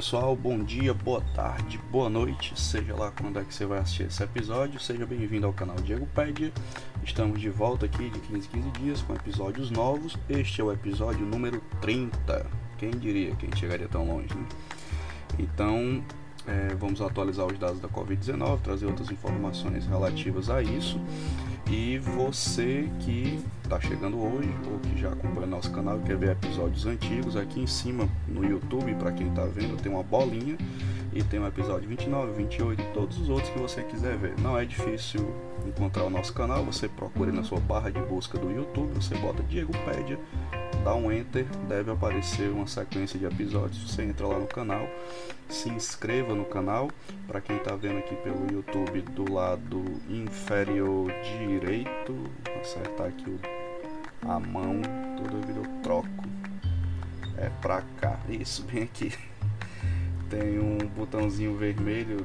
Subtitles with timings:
[0.00, 4.04] Pessoal, bom dia, boa tarde, boa noite, seja lá quando é que você vai assistir
[4.04, 6.50] esse episódio, seja bem-vindo ao canal Diego Pédia.
[7.04, 10.16] Estamos de volta aqui de 15 em 15 dias com episódios novos.
[10.26, 12.46] Este é o episódio número 30.
[12.78, 14.46] Quem diria que a gente chegaria tão longe, né?
[15.38, 16.02] Então,
[16.46, 21.00] é, vamos atualizar os dados da Covid-19, trazer outras informações relativas a isso.
[21.70, 26.30] E você que está chegando hoje ou que já acompanha nosso canal e quer ver
[26.30, 30.56] episódios antigos, aqui em cima no YouTube, para quem está vendo, tem uma bolinha
[31.12, 34.38] e tem o episódio 29, 28 e todos os outros que você quiser ver.
[34.40, 35.34] Não é difícil
[35.66, 39.42] encontrar o nosso canal, você procura na sua barra de busca do YouTube, você bota
[39.42, 40.18] Diego Pédia,
[40.84, 43.90] dá um enter, deve aparecer uma sequência de episódios.
[43.90, 44.86] Você entra lá no canal,
[45.48, 46.88] se inscreva no canal.
[47.26, 52.16] Para quem está vendo aqui pelo YouTube, do lado inferior direito,
[52.60, 53.38] acertar aqui
[54.22, 54.80] a mão,
[55.16, 56.08] toda vida eu troco.
[57.36, 59.12] É pra cá, isso, bem aqui.
[60.30, 62.24] Tem um botãozinho vermelho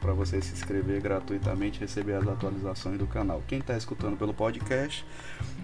[0.00, 3.42] para você se inscrever gratuitamente e receber as atualizações do canal.
[3.48, 5.04] Quem está escutando pelo podcast,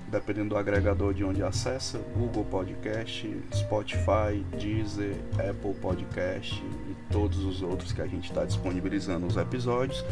[0.09, 7.63] dependendo do agregador de onde acessa, Google Podcast, Spotify, Deezer, Apple Podcast e todos os
[7.63, 10.03] outros que a gente está disponibilizando os episódios,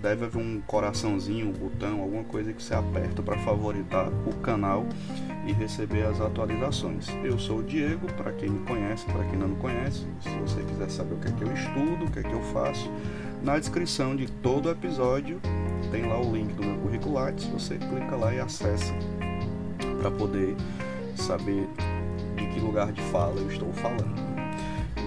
[0.00, 4.86] deve haver um coraçãozinho, um botão, alguma coisa que você aperta para favoritar o canal
[5.46, 7.08] e receber as atualizações.
[7.22, 10.62] Eu sou o Diego, para quem me conhece, para quem não me conhece, se você
[10.62, 12.90] quiser saber o que é que eu estudo, o que é que eu faço,
[13.42, 15.40] na descrição de todo episódio
[15.90, 18.92] tem lá o link do meu currículo Lattes, você clica lá e acessa
[20.00, 20.56] para poder
[21.14, 21.68] saber
[22.36, 24.14] de que lugar de fala eu estou falando.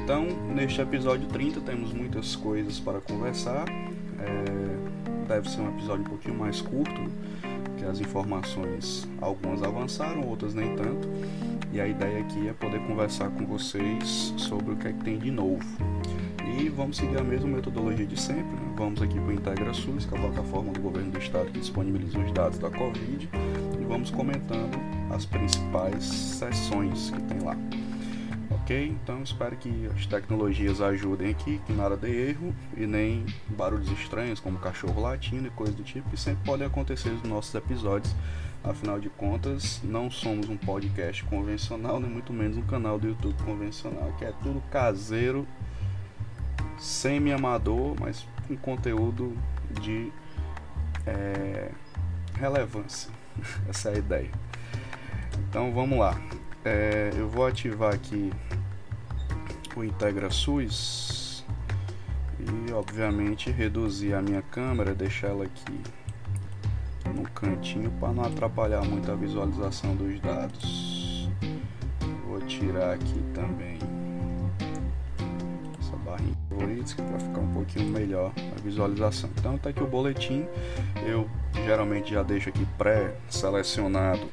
[0.04, 3.66] Então, neste episódio 30 temos muitas coisas para conversar.
[4.20, 7.02] É, deve ser um episódio um pouquinho mais curto,
[7.80, 11.08] que as informações algumas avançaram, outras nem tanto.
[11.72, 15.18] E a ideia aqui é poder conversar com vocês sobre o que é que tem
[15.18, 15.64] de novo.
[16.60, 18.44] E vamos seguir a mesma metodologia de sempre.
[18.44, 18.74] Né?
[18.76, 22.20] Vamos aqui para o IntegraSUS, que é a plataforma do governo do estado que disponibiliza
[22.20, 23.30] os dados da Covid,
[23.80, 24.78] e vamos comentando
[25.12, 27.56] as principais sessões que tem lá.
[28.70, 28.96] Ok?
[29.04, 33.26] Então espero que as tecnologias ajudem aqui, que nada dê erro e nem
[33.58, 37.56] barulhos estranhos como cachorro latindo e coisas do tipo, que sempre podem acontecer nos nossos
[37.56, 38.16] episódios.
[38.64, 43.42] Afinal de contas, não somos um podcast convencional, nem muito menos um canal do YouTube
[43.44, 45.48] convencional, que é tudo caseiro
[46.78, 49.36] semi-amador, mas com conteúdo
[49.82, 50.12] de
[51.08, 51.72] é,
[52.36, 53.10] relevância.
[53.68, 54.32] Essa é a ideia.
[55.50, 56.22] Então vamos lá.
[56.64, 58.32] É, eu vou ativar aqui
[59.80, 61.46] o Integra SUS
[62.40, 65.82] e obviamente reduzir a minha câmera, deixar ela aqui
[67.16, 71.30] no cantinho para não atrapalhar muito a visualização dos dados.
[72.28, 73.80] Vou tirar aqui também
[76.10, 79.30] barrinha de favoritos para ficar um pouquinho melhor a visualização.
[79.38, 80.46] Então tá aqui o boletim,
[81.06, 84.28] eu geralmente já deixo aqui pré-selecionado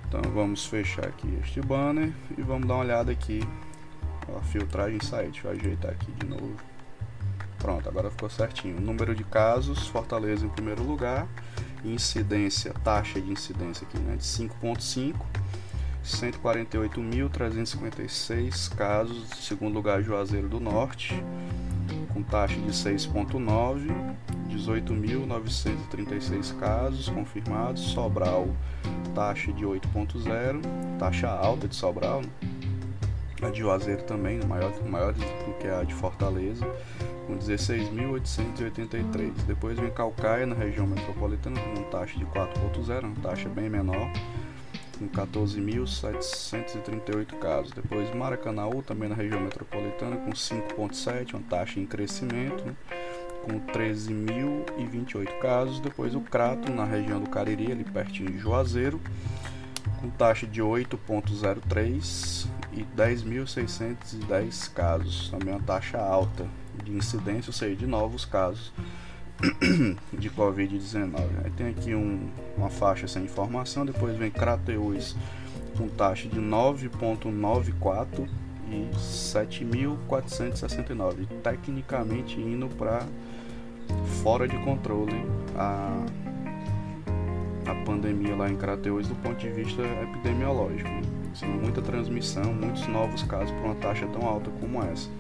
[0.09, 3.41] Então vamos fechar aqui este banner e vamos dar uma olhada aqui
[4.35, 5.33] a filtragem site.
[5.33, 6.57] Deixa eu ajeitar aqui de novo.
[7.59, 8.79] Pronto, agora ficou certinho.
[8.81, 11.29] Número de casos, Fortaleza em primeiro lugar.
[11.85, 15.15] Incidência, taxa de incidência aqui, né, de 5.5.
[16.05, 19.29] 148.356 casos.
[19.41, 21.15] Segundo lugar, Juazeiro do Norte,
[22.13, 23.91] com taxa de 6.9.
[24.49, 27.83] 18.936 casos confirmados.
[27.83, 28.49] Sobral,
[29.17, 30.61] taxa de 8.0.
[30.99, 32.21] Taxa alta de Sobral.
[32.21, 32.29] Né?
[33.41, 36.67] A de Juazeiro também, maior, maior do que a de Fortaleza
[37.27, 39.33] com 16.883.
[39.47, 44.11] Depois vem Calcaia, na região metropolitana, com taxa de 4.0, uma taxa bem menor,
[44.99, 47.73] com 14.738 casos.
[47.73, 52.63] Depois Maracanaú, também na região metropolitana, com 5.7, uma taxa em crescimento,
[53.47, 55.79] com 13.028 casos.
[55.79, 59.01] Depois o Crato, na região do Cariri, ali pertinho de Juazeiro,
[60.01, 66.49] com taxa de 8.03 e 10.610 casos, também uma taxa alta
[66.85, 68.73] de incidência, ou seja, de novos casos
[70.13, 71.21] de Covid-19.
[71.45, 75.15] Aí tem aqui um, uma faixa sem informação, depois vem Crateus
[75.79, 78.29] com taxa de 9.94
[78.69, 83.07] e 7.469, tecnicamente indo para
[84.23, 85.25] fora de controle
[85.57, 86.05] a
[87.67, 90.89] a pandemia lá em Crateus do ponto de vista epidemiológico.
[91.33, 95.11] Assim, muita transmissão, muitos novos casos por uma taxa tão alta como essa.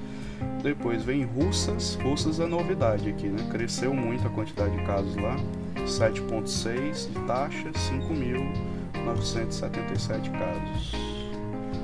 [0.62, 3.46] Depois vem Russas, Russas é novidade aqui, né?
[3.50, 5.36] Cresceu muito a quantidade de casos lá,
[5.84, 10.94] 7.6 de taxa, 5.977 casos.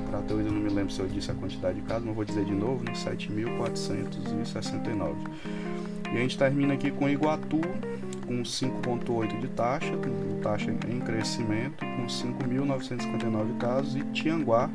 [0.08, 2.44] Crateus eu não me lembro se eu disse a quantidade de casos, mas vou dizer
[2.44, 2.92] de novo, né?
[2.92, 5.16] 7.469.
[6.12, 7.60] E a gente termina aqui com Iguatu,
[8.26, 14.68] com 5,8 de taxa, com taxa em crescimento, com 5.959 casos, e Tianguá,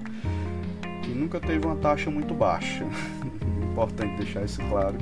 [1.04, 2.84] que nunca teve uma taxa muito baixa.
[3.72, 4.98] Importante deixar isso claro.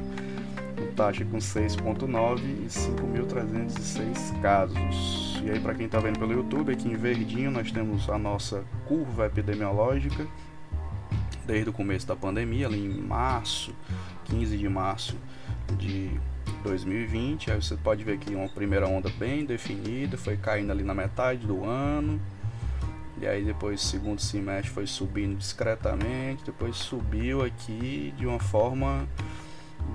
[0.95, 5.41] Taxa com 6,9 e 5.306 casos.
[5.43, 8.63] E aí, para quem está vendo pelo YouTube, aqui em verdinho nós temos a nossa
[8.87, 10.25] curva epidemiológica
[11.45, 13.73] desde o começo da pandemia, ali em março,
[14.25, 15.17] 15 de março
[15.77, 16.11] de
[16.63, 17.51] 2020.
[17.51, 21.45] Aí você pode ver que uma primeira onda bem definida, foi caindo ali na metade
[21.45, 22.19] do ano.
[23.21, 29.07] E aí depois segundo semestre foi subindo discretamente, depois subiu aqui de uma forma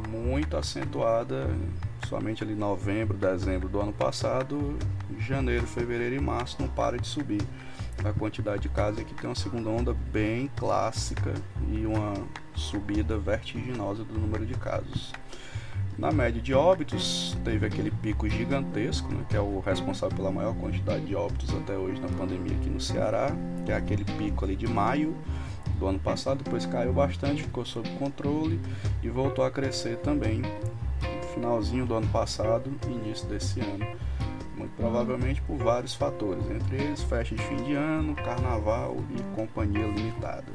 [0.09, 1.49] muito acentuada,
[2.09, 4.79] somente ali novembro, dezembro do ano passado,
[5.19, 7.43] janeiro, fevereiro e março não para de subir.
[8.03, 11.35] A quantidade de casos aqui tem uma segunda onda bem clássica
[11.71, 12.15] e uma
[12.55, 15.13] subida vertiginosa do número de casos.
[15.99, 20.55] Na média de óbitos, teve aquele pico gigantesco, né, que é o responsável pela maior
[20.55, 23.31] quantidade de óbitos até hoje na pandemia aqui no Ceará,
[23.67, 25.15] que é aquele pico ali de maio
[25.79, 28.59] do ano passado, depois caiu bastante, ficou sob controle
[29.03, 33.87] e voltou a crescer também no finalzinho do ano passado e início desse ano.
[34.61, 39.87] Muito provavelmente por vários fatores, entre eles festa de fim de ano, carnaval e companhia
[39.87, 40.53] limitada.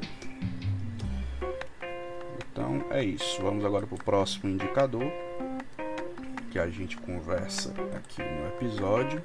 [2.52, 3.42] Então é isso.
[3.42, 5.10] Vamos agora para o próximo indicador
[6.52, 9.20] que a gente conversa aqui no episódio.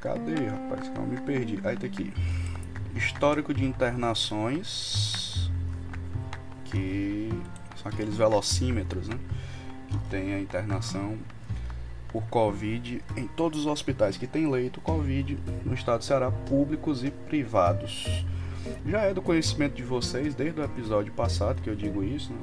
[0.00, 0.88] Cadê, rapaz?
[0.94, 1.60] Não me perdi.
[1.64, 2.14] Aí tá aqui.
[2.94, 5.50] Histórico de internações,
[6.64, 7.28] que
[7.76, 9.18] são aqueles velocímetros, né?
[9.88, 11.18] Que tem a internação
[12.08, 17.04] por Covid em todos os hospitais que tem leito Covid no estado do Ceará, públicos
[17.04, 18.24] e privados.
[18.86, 22.38] Já é do conhecimento de vocês desde o episódio passado que eu digo isso, né?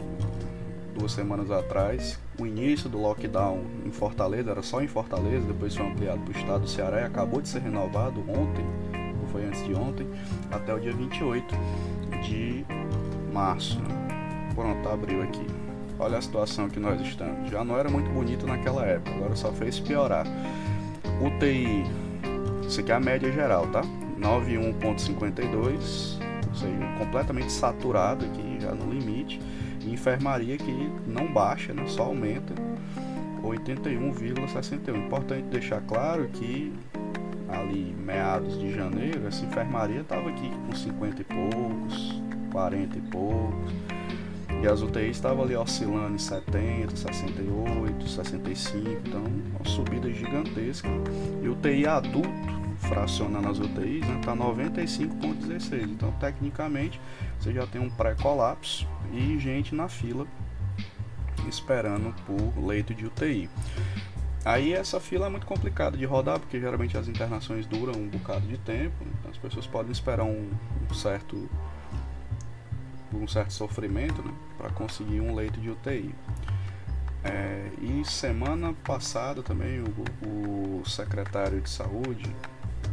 [0.98, 5.86] duas semanas atrás, o início do lockdown em Fortaleza era só em Fortaleza, depois foi
[5.86, 8.66] ampliado para o estado do Ceará e acabou de ser renovado ontem,
[9.22, 10.08] ou foi antes de ontem,
[10.50, 11.54] até o dia 28
[12.24, 12.66] de
[13.34, 13.78] março.
[14.56, 15.46] Pronto, abriu aqui.
[16.06, 17.50] Olha a situação que nós estamos.
[17.50, 20.28] Já não era muito bonito naquela época, agora só fez piorar.
[21.20, 21.84] UTI,
[22.68, 23.82] isso aqui é a média geral, tá?
[24.20, 29.42] 91.52, ou seja, completamente saturado aqui, já no limite.
[29.82, 31.88] E enfermaria que não baixa, né?
[31.88, 32.54] só aumenta,
[33.42, 35.08] 81,61.
[35.08, 36.72] Importante deixar claro que
[37.50, 42.22] ali meados de janeiro, essa enfermaria estava aqui com 50 e poucos,
[42.52, 43.95] 40 e poucos.
[44.66, 50.90] E as UTIs estavam ali oscilando em 70, 68, 65, então uma subida gigantesca.
[51.44, 52.28] E UTI adulto,
[52.80, 55.70] fracionando as UTIs, está né, 95,16.
[55.70, 57.00] Tá então, tecnicamente,
[57.40, 60.26] você já tem um pré-colapso e gente na fila
[61.48, 63.48] esperando por leito de UTI.
[64.44, 68.48] Aí essa fila é muito complicada de rodar, porque geralmente as internações duram um bocado
[68.48, 70.50] de tempo, então as pessoas podem esperar um,
[70.90, 71.48] um certo
[73.16, 76.14] um certo sofrimento né, para conseguir um leito de UTI.
[77.24, 82.36] É, e semana passada também o, o secretário de saúde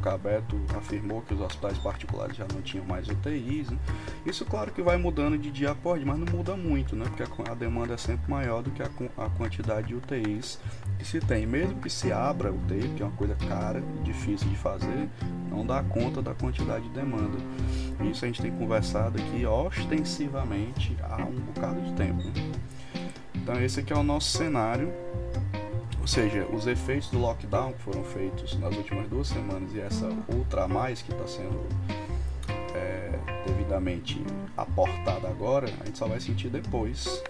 [0.02, 3.70] Cabeto afirmou que os hospitais particulares já não tinham mais UTIs.
[3.70, 3.78] Né?
[4.26, 7.06] Isso, claro, que vai mudando de dia após dia, mas não muda muito, né?
[7.08, 10.58] porque a, a demanda é sempre maior do que a, a, quantidade de UTIs
[10.98, 11.46] que se tem.
[11.46, 15.08] Mesmo que se abra UTI, que é uma coisa cara e difícil de fazer,
[15.48, 17.38] não dá conta da quantidade de demanda.
[18.10, 22.22] Isso a gente tem conversado aqui ostensivamente há um bocado de tempo.
[22.24, 22.32] Né?
[23.34, 24.92] Então, esse aqui é o nosso cenário
[26.02, 30.08] ou seja, os efeitos do lockdown que foram feitos nas últimas duas semanas e essa
[30.36, 31.64] outra a mais que está sendo
[32.74, 33.12] é,
[33.46, 34.20] devidamente
[34.56, 37.22] aportada agora, a gente só vai sentir depois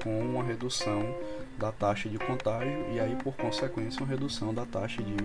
[0.00, 1.12] com uma redução
[1.58, 5.16] da taxa de contágio e aí por consequência uma redução da taxa de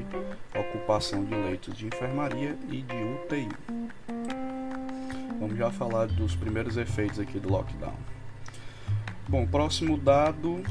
[0.57, 3.49] ocupação de leitos de enfermaria e de UTI.
[5.39, 7.93] Vamos já falar dos primeiros efeitos aqui do lockdown.
[9.29, 10.63] Bom, próximo dado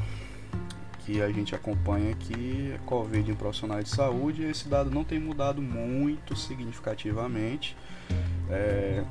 [1.05, 4.45] que a gente acompanha aqui é Covid em profissionais de saúde.
[4.45, 7.77] Esse dado não tem mudado muito significativamente.
[8.51, 9.05] É,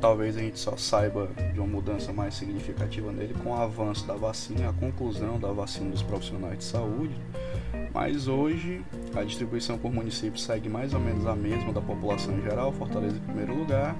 [0.00, 4.14] talvez a gente só saiba de uma mudança mais significativa nele com o avanço da
[4.14, 7.14] vacina, a conclusão da vacina dos profissionais de saúde.
[7.92, 8.82] Mas hoje
[9.14, 13.16] a distribuição por município segue mais ou menos a mesma da população em geral, Fortaleza
[13.16, 13.96] em primeiro lugar,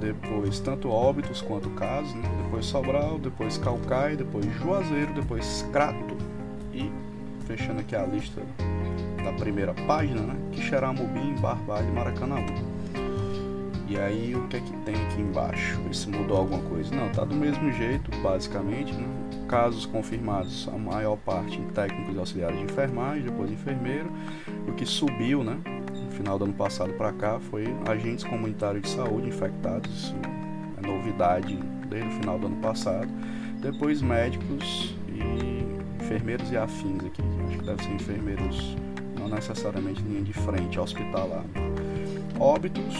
[0.00, 2.22] depois tanto óbitos quanto casos, né?
[2.44, 6.16] depois Sobral, depois Calcaia, depois Juazeiro, depois Crato
[6.72, 6.90] e
[7.46, 8.42] fechando aqui a lista
[9.24, 10.36] da primeira página, né?
[10.52, 12.36] Quixeramobim, Barbalho e Maracanã.
[13.88, 15.80] E aí o que é que tem aqui embaixo?
[15.94, 16.94] Se mudou alguma coisa.
[16.94, 19.06] Não, tá do mesmo jeito, basicamente, né?
[19.48, 24.10] Casos confirmados, a maior parte em técnicos e auxiliares de enfermagem, depois enfermeiro.
[24.68, 25.58] O que subiu, né?
[26.18, 30.14] Final do ano passado para cá foi agentes comunitários de saúde infectados, isso
[30.82, 31.56] é novidade
[31.88, 33.08] desde o final do ano passado.
[33.60, 38.76] Depois médicos e enfermeiros e afins aqui, acho que deve ser enfermeiros
[39.18, 41.44] não necessariamente linha de frente hospitalar.
[42.38, 42.96] Óbitos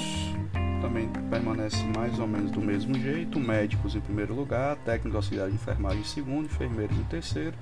[0.81, 5.55] também permanece mais ou menos do mesmo jeito, médicos em primeiro lugar, técnico auxiliar de
[5.55, 7.55] enfermagem em segundo, enfermeiros em terceiro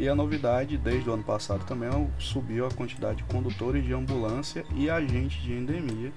[0.00, 3.92] e a novidade desde o ano passado também é subiu a quantidade de condutores de
[3.92, 6.10] ambulância e agentes de endemia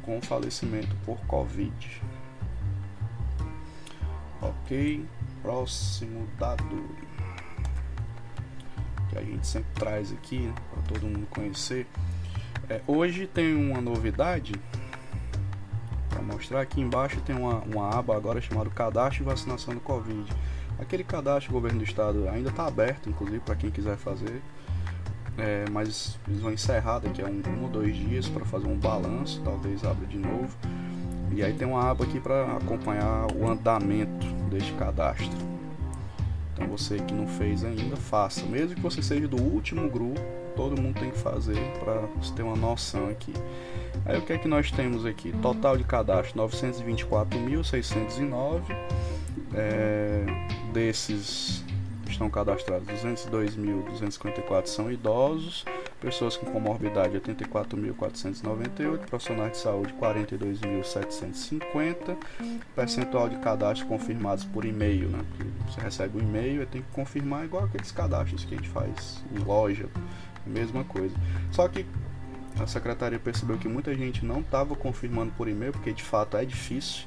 [0.00, 2.02] com falecimento por Covid.
[4.40, 5.04] Ok,
[5.42, 6.88] próximo dado
[9.10, 11.86] que a gente sempre traz aqui né, para todo mundo conhecer.
[12.66, 14.54] É, hoje tem uma novidade
[16.08, 16.62] para mostrar.
[16.62, 20.32] Aqui embaixo tem uma, uma aba agora chamada Cadastro de Vacinação do Covid.
[20.78, 24.42] Aquele cadastro do governo do estado ainda está aberto, inclusive, para quem quiser fazer.
[25.38, 28.76] É, mas eles vão encerrar daqui a um, um ou dois dias para fazer um
[28.76, 30.56] balanço, talvez abra de novo.
[31.32, 35.28] E aí tem uma aba aqui para acompanhar o andamento deste cadastro.
[36.54, 38.46] Então você que não fez ainda, faça.
[38.46, 40.18] Mesmo que você seja do último grupo,
[40.56, 43.34] todo mundo tem que fazer para você ter uma noção aqui.
[44.06, 45.32] Aí o que é que nós temos aqui?
[45.42, 48.62] Total de cadastro 924.609.
[49.54, 50.24] É,
[50.76, 51.64] desses
[52.06, 55.64] estão cadastrados 202.254 são idosos,
[55.98, 62.18] pessoas com comorbidade 84.498, profissionais de saúde 42.750,
[62.74, 65.24] percentual de cadastros confirmados por e-mail, né?
[65.30, 68.68] Porque você recebe um e-mail e tem que confirmar igual aqueles cadastros que a gente
[68.68, 69.88] faz em loja,
[70.46, 71.16] mesma coisa.
[71.50, 71.86] Só que
[72.60, 76.44] a secretaria percebeu que muita gente não estava confirmando por e-mail, porque de fato é
[76.44, 77.06] difícil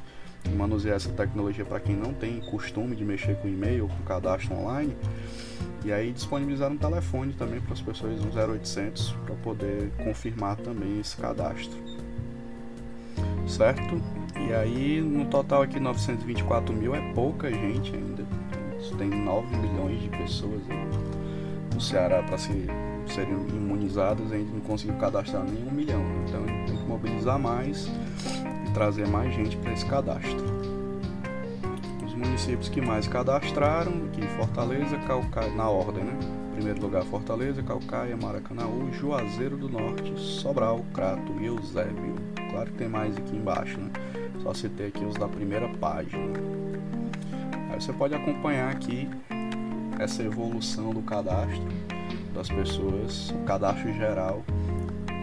[0.55, 4.55] manusear essa tecnologia para quem não tem costume de mexer com e-mail ou com cadastro
[4.55, 4.95] online.
[5.83, 10.99] E aí disponibilizaram um telefone também para as pessoas, um 0800, para poder confirmar também
[10.99, 11.77] esse cadastro.
[13.47, 14.01] Certo?
[14.35, 18.23] E aí no total aqui 924 mil é pouca gente ainda.
[18.97, 20.61] Tem 9 milhões de pessoas
[21.73, 22.65] no Ceará para se,
[23.07, 26.03] serem imunizadas, a gente não conseguiu cadastrar nem um milhão.
[26.27, 27.89] Então a gente tem que mobilizar mais
[28.58, 30.59] e trazer mais gente para esse cadastro
[32.19, 36.17] municípios que mais cadastraram aqui Fortaleza, Calcaia, na ordem, né?
[36.53, 42.15] Primeiro lugar Fortaleza, Calcaia, Maracanaú, Juazeiro do Norte, Sobral, Crato e Eusébio.
[42.49, 43.89] Claro que tem mais aqui embaixo, né?
[44.43, 46.33] Só citei aqui os da primeira página.
[47.71, 49.09] Aí você pode acompanhar aqui
[49.99, 51.67] essa evolução do cadastro
[52.33, 54.43] das pessoas, o cadastro geral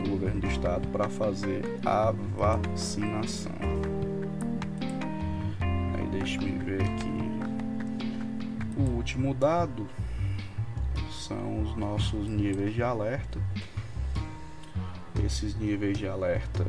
[0.07, 3.53] do governo do estado para fazer a vacinação.
[6.11, 7.17] Deixe-me ver aqui.
[8.79, 9.87] O último dado
[11.11, 13.39] são os nossos níveis de alerta.
[15.25, 16.65] Esses níveis de alerta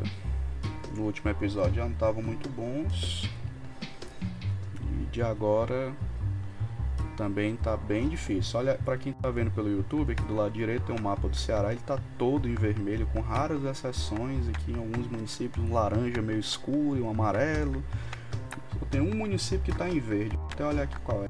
[0.95, 3.29] no último episódio já não estavam muito bons.
[4.81, 5.93] E de agora
[7.17, 8.59] também está bem difícil.
[8.59, 11.35] Olha, para quem está vendo pelo YouTube, aqui do lado direito tem um mapa do
[11.35, 16.21] Ceará, ele está todo em vermelho, com raras exceções aqui em alguns municípios, um laranja
[16.21, 17.83] meio escuro e um amarelo.
[18.91, 20.37] Tem um município que está em verde.
[20.53, 21.27] Até olhar aqui qual é.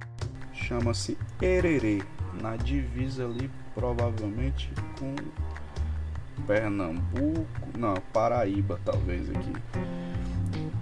[0.54, 2.04] Chama-se Ererê.
[2.42, 5.16] Na divisa ali, provavelmente com
[6.46, 7.48] Pernambuco.
[7.76, 9.54] Não, Paraíba, talvez aqui.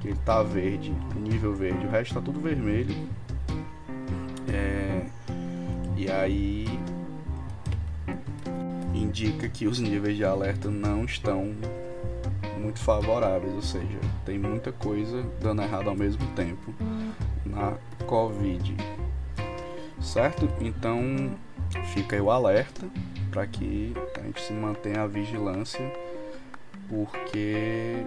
[0.04, 1.86] Ele tá verde, nível verde.
[1.86, 2.94] O resto tá tudo vermelho.
[5.96, 6.66] E aí
[8.94, 11.56] indica que os níveis de alerta não estão
[12.60, 16.74] muito favoráveis, ou seja, tem muita coisa dando errado ao mesmo tempo
[17.46, 18.76] na Covid.
[20.02, 20.50] Certo?
[20.60, 21.32] Então
[21.94, 22.88] fica aí o alerta
[23.32, 25.92] para que a gente se mantenha a vigilância,
[26.90, 28.04] porque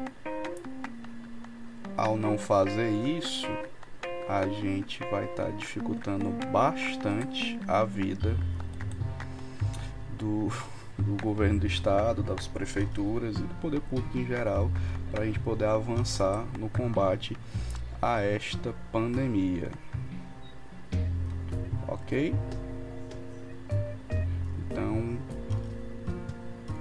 [1.97, 3.47] ao não fazer isso,
[4.29, 8.37] a gente vai estar tá dificultando bastante a vida
[10.19, 10.51] do
[10.99, 14.71] do governo do estado, das prefeituras e do poder público em geral,
[15.11, 17.37] para a gente poder avançar no combate
[18.03, 19.71] a esta pandemia.
[21.87, 22.35] Ok?
[24.67, 25.17] Então,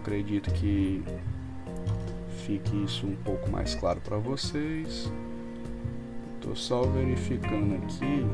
[0.01, 1.03] acredito que
[2.45, 5.11] fique isso um pouco mais claro para vocês.
[6.47, 8.25] Estou só verificando aqui.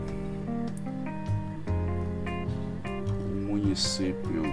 [3.26, 4.44] O município.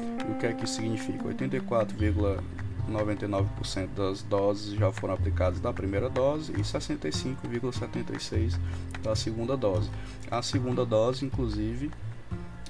[0.00, 1.22] E o que é que significa?
[1.24, 8.58] 84,1 99% das doses já foram aplicadas da primeira dose e 65,76%
[9.02, 9.90] da segunda dose.
[10.30, 11.90] A segunda dose, inclusive,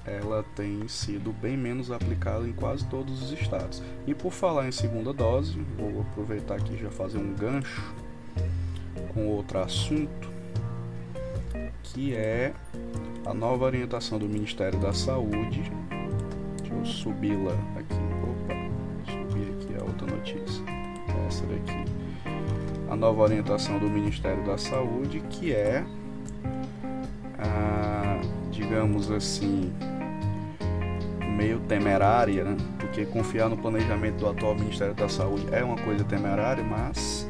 [0.08, 3.82] ela tem sido bem menos aplicada em quase todos os estados.
[4.06, 7.94] E por falar em segunda dose, vou aproveitar aqui já fazer um gancho
[9.12, 10.28] com outro assunto,
[11.82, 12.54] que é
[13.26, 15.70] a nova orientação do Ministério da Saúde.
[16.58, 17.87] Deixa eu subi-la aqui
[21.46, 21.84] Daqui.
[22.90, 25.84] A nova orientação do Ministério da Saúde, que é,
[27.38, 28.20] a,
[28.50, 29.72] digamos assim,
[31.36, 32.56] meio temerária, né?
[32.78, 37.28] porque confiar no planejamento do atual Ministério da Saúde é uma coisa temerária, mas,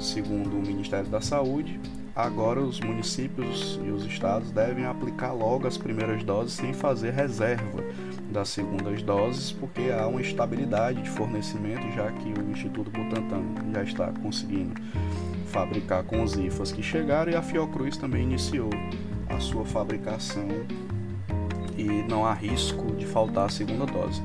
[0.00, 1.78] segundo o Ministério da Saúde,
[2.14, 7.84] agora os municípios e os estados devem aplicar logo as primeiras doses sem fazer reserva
[8.36, 13.82] das segundas doses, porque há uma estabilidade de fornecimento, já que o Instituto Butantan já
[13.82, 14.74] está conseguindo
[15.46, 18.68] fabricar com os IFAs que chegaram e a Fiocruz também iniciou
[19.30, 20.46] a sua fabricação
[21.78, 24.22] e não há risco de faltar a segunda dose.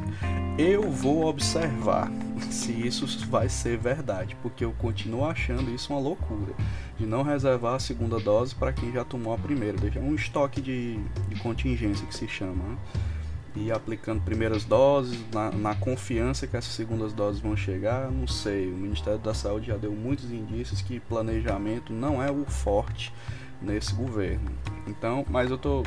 [0.58, 2.12] Eu vou observar
[2.52, 6.54] se isso vai ser verdade, porque eu continuo achando isso uma loucura
[7.00, 10.60] de não reservar a segunda dose para quem já tomou a primeira, deixar um estoque
[10.60, 12.62] de, de contingência que se chama.
[12.62, 12.78] Né?
[13.55, 18.71] E aplicando primeiras doses, na, na, confiança que essas segundas doses vão chegar, não sei.
[18.71, 23.13] O Ministério da Saúde já deu muitos indícios que planejamento não é o forte
[23.61, 24.49] nesse governo.
[24.87, 25.83] Então, mas eu estou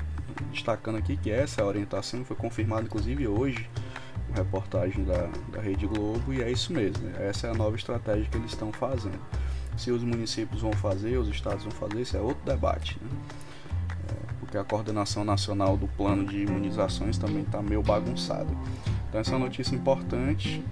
[0.53, 3.69] destacando aqui que essa orientação foi confirmada inclusive hoje,
[4.29, 7.29] uma reportagem da, da Rede Globo, e é isso mesmo, né?
[7.29, 9.21] essa é a nova estratégia que eles estão fazendo.
[9.77, 12.97] Se os municípios vão fazer, os estados vão fazer, isso é outro debate.
[13.01, 13.11] Né?
[14.55, 18.47] Porque a coordenação nacional do plano de imunizações também está meio bagunçada.
[19.09, 20.63] Então essa é uma notícia importante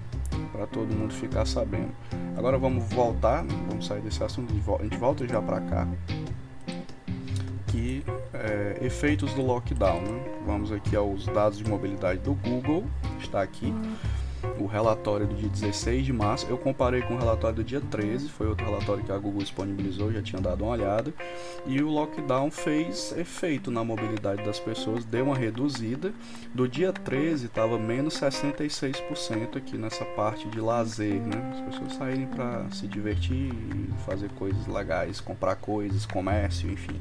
[0.53, 1.90] para todo mundo ficar sabendo.
[2.37, 3.53] Agora vamos voltar, né?
[3.68, 5.88] vamos sair desse assunto, a gente volta já para cá
[7.66, 10.01] aqui é, efeitos do lockdown.
[10.01, 10.25] Né?
[10.47, 12.85] Vamos aqui aos dados de mobilidade do Google,
[13.18, 13.75] está aqui
[14.59, 16.46] o relatório do dia 16 de março.
[16.48, 20.12] Eu comparei com o relatório do dia 13, foi outro relatório que a Google disponibilizou,
[20.12, 21.12] já tinha dado uma olhada.
[21.66, 26.12] E o lockdown fez efeito na mobilidade das pessoas, deu uma reduzida.
[26.55, 31.52] Do dia 13 estava menos 66% aqui nessa parte de lazer, né?
[31.52, 33.52] As pessoas saírem para se divertir,
[34.07, 37.00] fazer coisas legais, comprar coisas, comércio, enfim.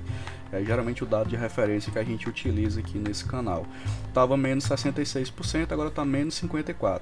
[0.52, 3.66] É geralmente o dado de referência que a gente utiliza aqui nesse canal.
[4.08, 7.02] Estava menos 66%, agora está menos 54%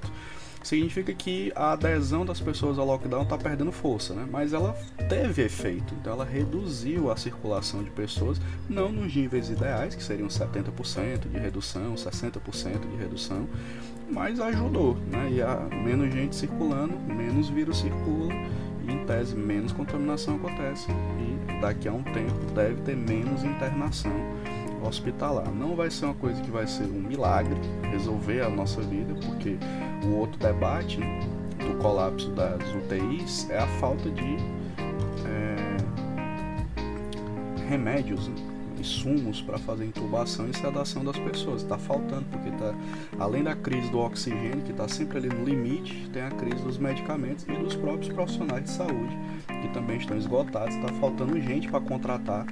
[0.62, 4.26] significa que a adesão das pessoas ao lockdown está perdendo força, né?
[4.30, 4.76] mas ela
[5.08, 10.28] teve efeito, então ela reduziu a circulação de pessoas, não nos níveis ideais, que seriam
[10.28, 13.48] 70% de redução, 60% de redução,
[14.10, 15.30] mas ajudou, né?
[15.32, 18.34] e há menos gente circulando, menos vírus circula,
[18.86, 24.12] e em tese menos contaminação acontece, e daqui a um tempo deve ter menos internação
[24.82, 25.50] hospitalar.
[25.50, 27.56] Não vai ser uma coisa que vai ser um milagre
[27.90, 29.58] resolver a nossa vida, porque
[30.04, 31.00] o outro debate
[31.58, 34.36] do colapso das UTIs é a falta de
[35.26, 35.76] é,
[37.68, 38.30] remédios,
[38.80, 41.62] insumos para fazer intubação e sedação das pessoas.
[41.62, 42.74] Está faltando, porque tá,
[43.18, 46.78] além da crise do oxigênio, que está sempre ali no limite, tem a crise dos
[46.78, 49.18] medicamentos e dos próprios profissionais de saúde,
[49.62, 50.74] que também estão esgotados.
[50.74, 52.46] Está faltando gente para contratar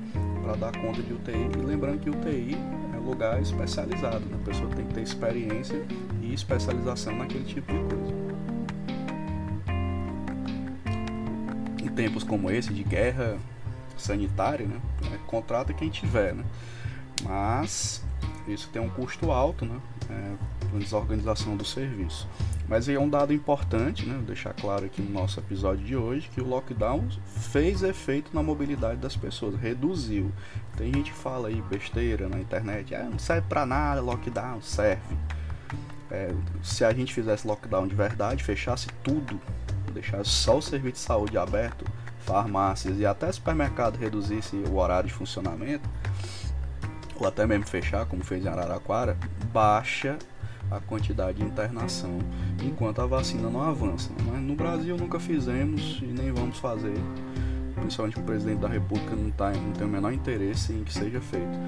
[0.48, 1.50] para dar conta de UTI.
[1.58, 2.56] E lembrando que UTI
[2.94, 4.38] é lugar especializado, né?
[4.40, 5.84] a pessoa tem que ter experiência
[6.22, 8.14] e especialização naquele tipo de coisa.
[11.84, 13.36] Em tempos como esse de guerra
[13.98, 14.80] sanitária, né?
[15.12, 16.44] É, contrata quem tiver, né?
[17.22, 18.04] Mas
[18.46, 19.78] isso tem um custo alto, né?
[20.10, 22.28] É, desorganização do serviço.
[22.68, 24.14] Mas aí é um dado importante, né?
[24.14, 28.42] Vou deixar claro aqui no nosso episódio de hoje que o lockdown fez efeito na
[28.42, 30.30] mobilidade das pessoas, reduziu.
[30.76, 35.16] Tem gente que fala aí besteira na internet, ah, não serve para nada, lockdown serve.
[36.10, 36.32] É,
[36.62, 39.40] se a gente fizesse lockdown de verdade, fechasse tudo,
[39.92, 41.84] deixasse só o serviço de saúde aberto,
[42.28, 45.88] farmácias e até supermercado reduzisse o horário de funcionamento,
[47.16, 49.16] ou até mesmo fechar, como fez em Araraquara,
[49.52, 50.18] baixa
[50.70, 52.18] a quantidade de internação
[52.62, 54.10] enquanto a vacina não avança.
[54.26, 56.94] Mas no Brasil nunca fizemos e nem vamos fazer
[57.78, 61.20] principalmente o presidente da República não, tá, não tem o menor interesse em que seja
[61.20, 61.58] feito.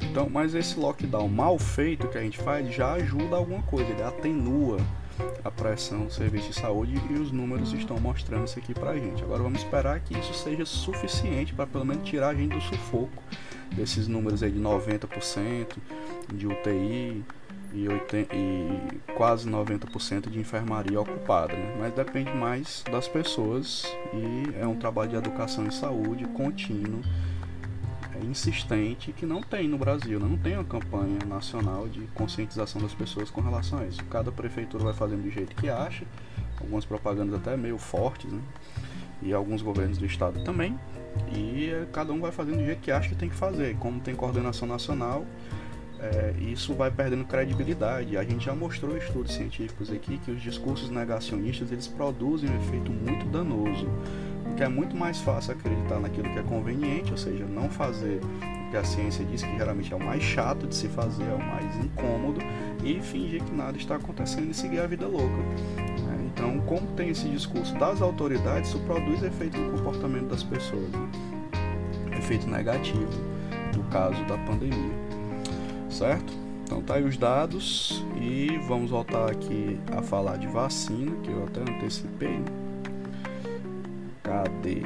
[0.00, 4.02] Então, mas esse lockdown mal feito que a gente faz já ajuda alguma coisa, ele
[4.02, 4.78] atenua
[5.44, 9.22] a pressão do serviço de saúde e os números estão mostrando isso aqui pra gente.
[9.22, 13.22] Agora vamos esperar que isso seja suficiente para pelo menos tirar a gente do sufoco
[13.74, 15.76] desses números aí de 90%
[16.32, 17.24] de UTI
[17.72, 21.76] e, 80, e quase 90% de enfermaria ocupada, né?
[21.78, 27.02] mas depende mais das pessoas e é um trabalho de educação em saúde contínuo
[28.24, 30.26] insistente que não tem no Brasil, né?
[30.28, 34.02] não tem uma campanha nacional de conscientização das pessoas com relação a isso.
[34.04, 36.04] Cada prefeitura vai fazendo do jeito que acha,
[36.60, 38.40] algumas propagandas até meio fortes, né?
[39.22, 40.78] e alguns governos do estado também,
[41.32, 43.76] e cada um vai fazendo do jeito que acha que tem que fazer.
[43.78, 45.24] Como tem coordenação nacional,
[45.98, 48.16] é, isso vai perdendo credibilidade.
[48.16, 52.90] A gente já mostrou estudos científicos aqui que os discursos negacionistas eles produzem um efeito
[52.90, 53.88] muito danoso
[54.54, 58.20] que é muito mais fácil acreditar naquilo que é conveniente, ou seja, não fazer
[58.66, 61.34] o que a ciência diz que geralmente é o mais chato de se fazer, é
[61.34, 62.40] o mais incômodo,
[62.84, 65.36] e fingir que nada está acontecendo e seguir a vida louca.
[65.76, 66.30] Né?
[66.32, 71.08] Então, como tem esse discurso das autoridades, isso produz efeito no comportamento das pessoas, né?
[72.18, 73.36] efeito negativo
[73.76, 74.94] no caso da pandemia,
[75.90, 76.32] certo?
[76.64, 81.44] Então tá aí os dados e vamos voltar aqui a falar de vacina, que eu
[81.44, 82.38] até antecipei.
[82.38, 82.65] Né?
[84.26, 84.82] Cadê?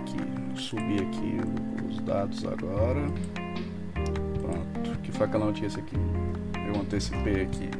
[0.00, 1.38] Aqui, subir aqui
[1.88, 3.06] os dados agora.
[4.40, 7.70] Pronto, que foi aquela notícia que eu antecipei aqui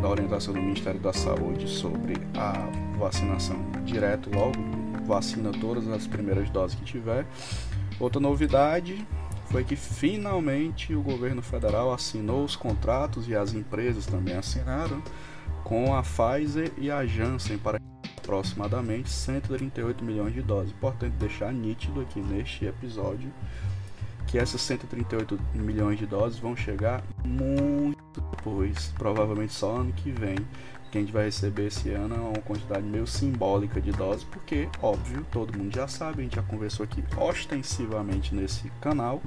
[0.00, 2.52] da orientação do Ministério da Saúde sobre a
[2.96, 4.58] vacinação direto logo,
[5.04, 7.26] vacina todas as primeiras doses que tiver.
[7.98, 9.04] Outra novidade
[9.50, 15.02] foi que finalmente o governo federal assinou os contratos e as empresas também assinaram
[15.66, 17.80] com a Pfizer e a Janssen para
[18.18, 20.70] aproximadamente 138 milhões de doses.
[20.70, 23.32] Importante deixar nítido aqui neste episódio
[24.28, 30.36] que essas 138 milhões de doses vão chegar muito depois, provavelmente só ano que vem.
[30.92, 34.68] Que a gente vai receber esse ano é uma quantidade meio simbólica de doses, porque,
[34.80, 39.20] óbvio, todo mundo já sabe, a gente já conversou aqui ostensivamente nesse canal.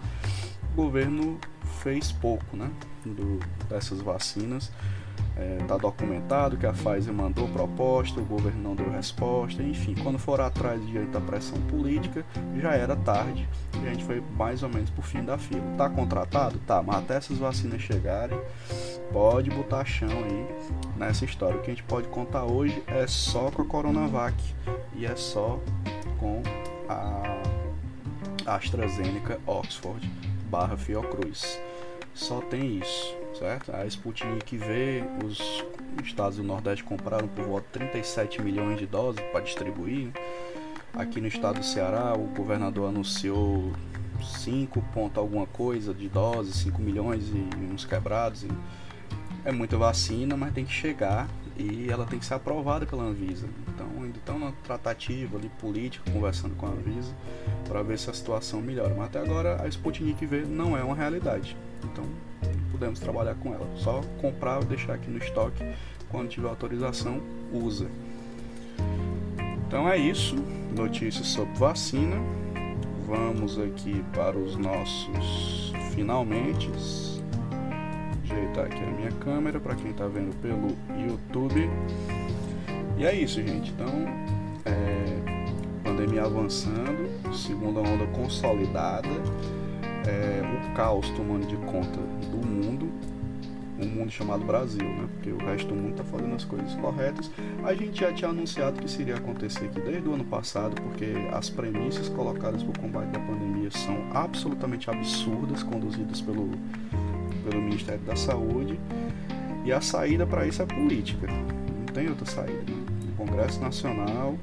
[0.71, 1.37] O governo
[1.81, 2.71] fez pouco né,
[3.05, 4.71] do, dessas vacinas
[5.39, 9.95] Está é, tá documentado que a Pfizer mandou proposta, o governo não deu resposta, enfim,
[10.03, 12.25] quando for atrás de da pressão política,
[12.57, 13.47] já era tarde
[13.81, 15.61] e a gente foi mais ou menos por fim da fila.
[15.77, 16.59] Tá contratado?
[16.67, 18.39] Tá, mas até essas vacinas chegarem,
[19.13, 20.47] pode botar chão aí
[20.97, 21.57] nessa história.
[21.57, 24.35] O que a gente pode contar hoje é só com a Coronavac
[24.95, 25.59] e é só
[26.19, 26.41] com
[26.89, 27.41] a
[28.45, 30.05] AstraZeneca Oxford
[30.49, 31.59] barra Fiocruz.
[32.19, 33.73] Só tem isso certo?
[33.73, 35.63] A Sputnik V, os
[36.03, 40.11] estados do Nordeste compraram por volta de 37 milhões de doses para distribuir.
[40.93, 43.71] Aqui no estado do Ceará, o governador anunciou
[44.21, 48.43] 5 ponto alguma coisa de doses, 5 milhões e uns quebrados.
[48.43, 48.49] E
[49.45, 53.47] é muita vacina, mas tem que chegar e ela tem que ser aprovada pela Anvisa.
[53.67, 57.13] Então, ainda estão na tratativa ali política, conversando com a Anvisa,
[57.67, 58.93] para ver se a situação melhora.
[58.95, 61.55] Mas até agora a Sputnik V não é uma realidade.
[61.83, 62.05] Então,
[62.71, 63.67] podemos trabalhar com ela.
[63.75, 65.63] Só comprar deixar aqui no estoque.
[66.09, 67.87] Quando tiver autorização, usa.
[69.67, 70.35] Então é isso.
[70.75, 72.15] Notícias sobre vacina.
[73.05, 76.69] Vamos aqui para os nossos finalmente.
[78.23, 81.69] Ajeitar aqui a minha câmera para quem está vendo pelo YouTube.
[82.97, 83.71] E é isso, gente.
[83.71, 83.87] Então,
[84.65, 89.09] é, pandemia avançando, segunda onda consolidada
[90.07, 91.99] é, o caos tomando de conta
[92.31, 92.89] do mundo,
[93.81, 95.07] um mundo chamado Brasil, né?
[95.13, 97.31] Porque o resto do mundo está fazendo as coisas corretas.
[97.63, 101.13] A gente já tinha anunciado que isso iria acontecer aqui desde o ano passado, porque
[101.31, 106.49] as premissas colocadas para o combate da pandemia são absolutamente absurdas, conduzidas pelo,
[107.49, 108.79] pelo Ministério da Saúde.
[109.63, 111.27] E a saída para isso é política.
[111.27, 112.63] Não tem outra saída.
[112.71, 112.85] Né?
[113.13, 114.35] O Congresso Nacional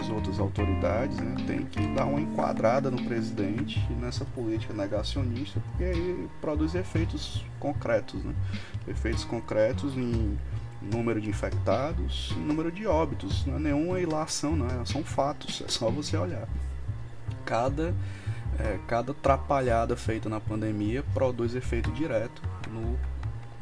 [0.00, 5.84] as outras autoridades né, têm que dar uma enquadrada no presidente nessa política negacionista, porque
[5.84, 8.34] aí produz efeitos concretos, né?
[8.88, 10.38] efeitos concretos em
[10.80, 13.46] número de infectados, número de óbitos.
[13.46, 16.48] Não é nenhuma ilação, não é, são fatos, é só você olhar.
[17.44, 17.94] Cada,
[18.58, 22.98] é, cada atrapalhada feita na pandemia produz efeito direto no,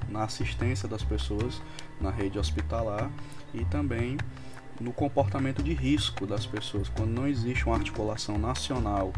[0.09, 1.61] na assistência das pessoas
[2.01, 3.11] na rede hospitalar
[3.53, 4.17] e também
[4.81, 6.89] no comportamento de risco das pessoas.
[6.89, 9.13] Quando não existe uma articulação nacional,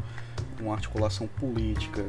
[0.60, 2.04] uma articulação política,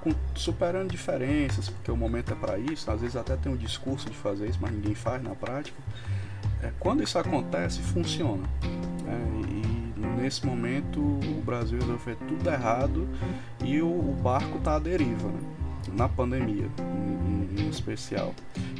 [0.00, 4.08] com, superando diferenças, porque o momento é para isso, às vezes até tem um discurso
[4.08, 5.76] de fazer isso, mas ninguém faz na prática.
[6.62, 8.48] é, quando isso acontece, funciona.
[9.06, 13.08] É, e nesse momento o Brasil resolveu fazer tudo errado
[13.64, 15.40] e o, o barco está à deriva, né?
[15.92, 18.34] na pandemia em, em, especial.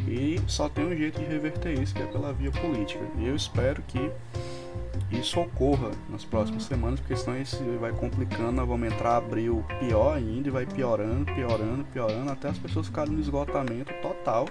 [0.07, 3.05] E só tem um jeito de reverter isso, que é pela via política.
[3.19, 4.11] E eu espero que
[5.11, 10.17] isso ocorra nas próximas semanas, porque senão isso vai complicando, nós vamos entrar abril pior
[10.17, 14.49] ainda e vai piorando, piorando, piorando, até as pessoas ficarem no esgotamento total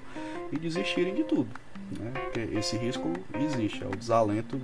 [0.51, 1.49] e desistirem de tudo.
[1.99, 2.11] Né?
[2.11, 4.59] Porque esse risco existe, é o desalento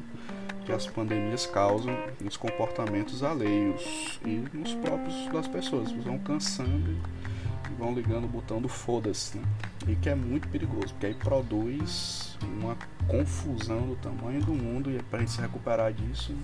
[0.65, 5.89] que as pandemias causam nos comportamentos alheios e nos próprios das pessoas.
[5.89, 9.43] Eles vão cansando e vão ligando o botão do foda-se, né?
[9.87, 15.01] E que é muito perigoso, porque aí produz uma confusão do tamanho do mundo e
[15.03, 16.35] para a gente se recuperar disso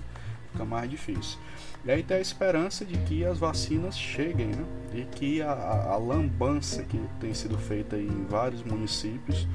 [0.58, 1.38] fica mais difícil.
[1.84, 4.64] E aí tem a esperança de que as vacinas cheguem, né?
[4.92, 9.46] E que a, a, lambança que tem sido feita em vários municípios,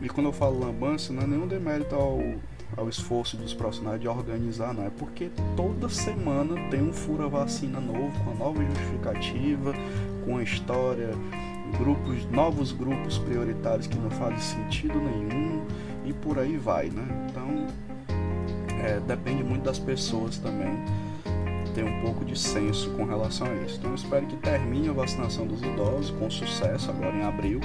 [0.00, 2.20] e quando eu falo lambança, não é nenhum demérito ao,
[2.76, 4.86] ao esforço dos profissionais de organizar, não.
[4.86, 9.74] É porque toda semana tem um fura vacina novo, com a nova justificativa,
[10.24, 11.10] com a história,
[11.78, 15.64] grupos, novos grupos prioritários que não fazem sentido nenhum
[16.04, 17.06] e por aí vai, né?
[17.28, 17.66] Então
[18.84, 20.82] é, depende muito das pessoas também
[21.74, 23.76] ter um pouco de senso com relação a isso.
[23.78, 27.60] Então eu espero que termine a vacinação dos idosos com sucesso agora em abril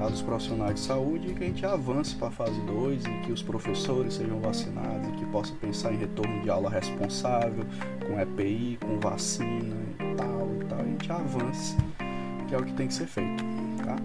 [0.00, 3.10] a dos profissionais de saúde e que a gente avance para a fase 2 e
[3.22, 7.64] que os professores sejam vacinados e que possa pensar em retorno de aula responsável,
[8.06, 11.76] com EPI, com vacina e tal e tal, a gente avance,
[12.48, 13.44] que é o que tem que ser feito,
[13.84, 13.96] tá?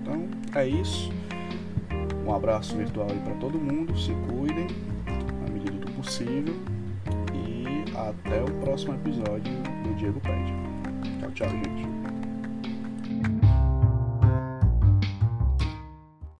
[0.00, 1.10] Então é isso.
[2.26, 4.66] Um abraço virtual aí para todo mundo, se cuidem
[5.42, 6.54] na medida do possível
[7.34, 9.52] e até o próximo episódio
[9.84, 10.52] do Diego Pede.
[11.18, 11.89] Tchau, tchau, gente.